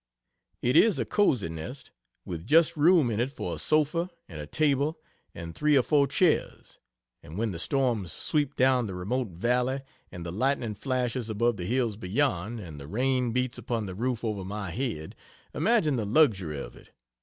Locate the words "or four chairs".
5.77-6.79